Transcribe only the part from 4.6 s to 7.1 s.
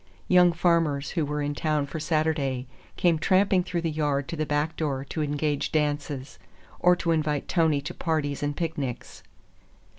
door to engage dances, or